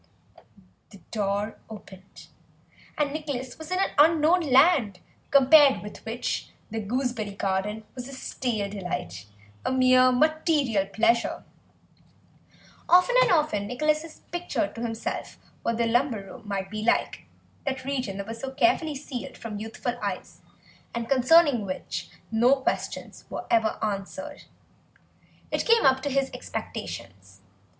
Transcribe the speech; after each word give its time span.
The 0.89 0.97
door 1.11 1.59
opened, 1.69 2.25
and 2.97 3.13
Nicholas 3.13 3.55
was 3.59 3.69
in 3.69 3.77
an 3.77 3.91
unknown 3.99 4.39
land, 4.39 4.99
compared 5.29 5.83
with 5.83 6.03
which 6.07 6.49
the 6.71 6.79
gooseberry 6.79 7.35
garden 7.35 7.83
was 7.93 8.07
a 8.07 8.13
stale 8.13 8.67
delight, 8.67 9.27
a 9.63 9.71
mere 9.71 10.11
material 10.11 10.87
pleasure. 10.87 11.43
Often 12.89 13.15
and 13.21 13.31
often 13.31 13.67
Nicholas 13.67 14.01
had 14.01 14.13
pictured 14.31 14.73
to 14.73 14.81
himself 14.81 15.37
what 15.61 15.77
the 15.77 15.85
lumber 15.85 16.23
room 16.23 16.47
might 16.47 16.71
be 16.71 16.81
like, 16.81 17.27
that 17.65 17.85
region 17.85 18.17
that 18.17 18.25
was 18.25 18.39
so 18.39 18.49
carefully 18.51 18.95
sealed 18.95 19.37
from 19.37 19.59
youthful 19.59 19.93
eyes 20.01 20.41
and 20.95 21.07
concerning 21.07 21.63
which 21.63 22.09
no 22.31 22.55
questions 22.55 23.25
were 23.29 23.45
ever 23.51 23.77
answered. 23.83 24.45
It 25.51 25.63
came 25.65 25.85
up 25.85 26.01
to 26.01 26.09
his 26.09 26.31
expectations. 26.31 27.41